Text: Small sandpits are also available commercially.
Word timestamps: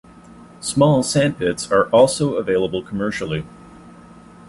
Small 0.61 1.03
sandpits 1.03 1.71
are 1.71 1.85
also 1.91 2.33
available 2.37 2.81
commercially. 2.81 3.45